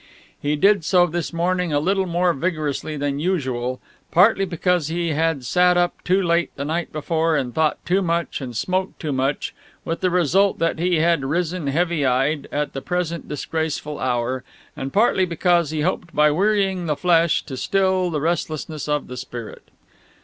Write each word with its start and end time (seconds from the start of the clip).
He 0.41 0.55
did 0.55 0.83
so 0.83 1.05
this 1.05 1.31
morning 1.31 1.71
a 1.71 1.79
little 1.79 2.07
more 2.07 2.33
vigorously 2.33 2.97
than 2.97 3.19
usual, 3.19 3.79
partly 4.09 4.45
because 4.45 4.87
he 4.87 5.09
had 5.09 5.45
sat 5.45 5.77
up 5.77 6.03
too 6.03 6.23
late 6.23 6.49
the 6.55 6.65
night 6.65 6.91
before 6.91 7.35
and 7.35 7.53
thought 7.53 7.77
too 7.85 8.01
much 8.01 8.41
and 8.41 8.57
smoked 8.57 8.99
too 8.99 9.11
much, 9.11 9.53
with 9.85 10.01
the 10.01 10.09
result 10.09 10.57
that 10.57 10.79
he 10.79 10.95
had 10.95 11.23
risen 11.23 11.67
heavy 11.67 12.03
eyed, 12.03 12.47
at 12.51 12.73
the 12.73 12.81
present 12.81 13.27
disgraceful 13.27 13.99
hour, 13.99 14.43
and 14.75 14.91
partly 14.91 15.23
because 15.23 15.69
he 15.69 15.81
hoped 15.81 16.15
by 16.15 16.31
wearying 16.31 16.87
the 16.87 16.95
flesh 16.95 17.43
to 17.43 17.55
still 17.55 18.09
the 18.09 18.19
restlessness 18.21 18.87
of 18.89 19.05
the 19.05 19.17
spirit. 19.17 19.69